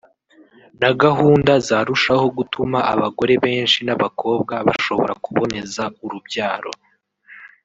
[0.81, 6.71] na gahunda zarushaho gutuma abagore benshi n’ abakobwa bashobora kuboneza urubyaro